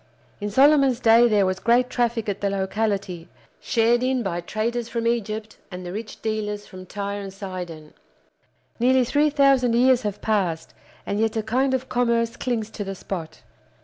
In 0.39 0.49
Solomon's 0.49 0.99
day 0.99 1.27
there 1.27 1.45
was 1.45 1.59
great 1.59 1.87
traffic 1.87 2.27
at 2.27 2.41
the 2.41 2.49
locality, 2.49 3.29
shared 3.59 4.01
in 4.01 4.23
by 4.23 4.41
traders 4.41 4.89
from 4.89 5.05
Egypt 5.05 5.57
and 5.69 5.85
the 5.85 5.93
rich 5.93 6.23
dealers 6.23 6.65
from 6.65 6.87
Tyre 6.87 7.21
and 7.21 7.31
Sidon. 7.31 7.93
Nearly 8.79 9.05
three 9.05 9.29
thousand 9.29 9.75
years 9.75 10.01
have 10.01 10.19
passed, 10.19 10.73
and 11.05 11.19
yet 11.19 11.37
a 11.37 11.43
kind 11.43 11.75
of 11.75 11.87
commerce 11.87 12.35
clings 12.35 12.71
to 12.71 12.83
the 12.83 12.95
spot. 12.95 13.43